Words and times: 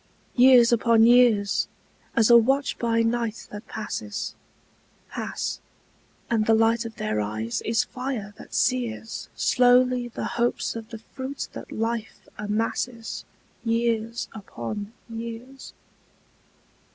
Years 0.35 0.71
upon 0.71 1.03
years, 1.05 1.67
as 2.15 2.31
a 2.31 2.35
watch 2.35 2.79
by 2.79 3.03
night 3.03 3.45
that 3.51 3.67
passes, 3.67 4.33
Pass, 5.11 5.59
and 6.27 6.47
the 6.47 6.55
light 6.55 6.85
of 6.85 6.95
their 6.95 7.21
eyes 7.21 7.61
is 7.65 7.83
fire 7.83 8.33
that 8.39 8.55
sears 8.55 9.29
Slowly 9.35 10.07
the 10.07 10.25
hopes 10.25 10.75
of 10.75 10.89
the 10.89 10.97
fruit 10.97 11.49
that 11.53 11.71
life 11.71 12.27
amasses 12.39 13.25
Years 13.63 14.27
upon 14.33 14.91
years. 15.07 15.71